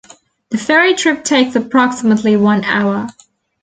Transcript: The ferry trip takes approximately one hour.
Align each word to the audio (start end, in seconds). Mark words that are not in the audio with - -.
The 0.49 0.57
ferry 0.57 0.95
trip 0.95 1.23
takes 1.23 1.55
approximately 1.55 2.35
one 2.35 2.63
hour. 2.63 3.05